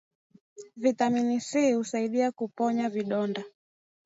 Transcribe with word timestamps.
vitamini 0.75 1.39
C 1.41 1.73
husaidia 1.73 2.31
kuponya 2.31 2.89
vidonda 2.89 3.43